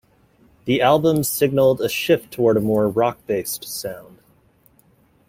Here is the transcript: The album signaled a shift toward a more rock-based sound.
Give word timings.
The 0.65 0.81
album 0.81 1.23
signaled 1.23 1.79
a 1.79 1.87
shift 1.87 2.31
toward 2.33 2.57
a 2.57 2.59
more 2.59 2.89
rock-based 2.89 3.65
sound. 3.65 4.17